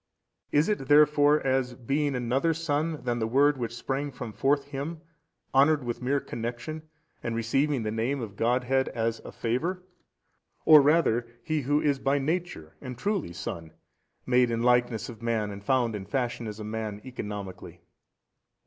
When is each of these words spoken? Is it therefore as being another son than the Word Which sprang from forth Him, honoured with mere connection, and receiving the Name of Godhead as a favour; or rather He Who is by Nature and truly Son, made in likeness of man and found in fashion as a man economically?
Is 0.51 0.67
it 0.67 0.87
therefore 0.87 1.39
as 1.45 1.75
being 1.75 2.15
another 2.15 2.55
son 2.55 3.03
than 3.03 3.19
the 3.19 3.27
Word 3.27 3.59
Which 3.59 3.75
sprang 3.75 4.09
from 4.11 4.33
forth 4.33 4.63
Him, 4.63 5.01
honoured 5.53 5.83
with 5.83 6.01
mere 6.01 6.19
connection, 6.19 6.81
and 7.21 7.35
receiving 7.35 7.83
the 7.83 7.91
Name 7.91 8.19
of 8.19 8.35
Godhead 8.35 8.89
as 8.95 9.19
a 9.19 9.31
favour; 9.31 9.83
or 10.65 10.81
rather 10.81 11.27
He 11.43 11.61
Who 11.61 11.79
is 11.79 11.99
by 11.99 12.17
Nature 12.17 12.73
and 12.81 12.97
truly 12.97 13.31
Son, 13.31 13.73
made 14.25 14.49
in 14.49 14.63
likeness 14.63 15.07
of 15.07 15.21
man 15.21 15.51
and 15.51 15.63
found 15.63 15.95
in 15.95 16.07
fashion 16.07 16.47
as 16.47 16.59
a 16.59 16.63
man 16.63 16.99
economically? 17.05 17.83